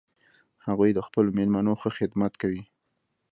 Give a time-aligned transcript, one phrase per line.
[0.67, 2.61] هغوی د خپلو میلمنو ښه خدمت کوي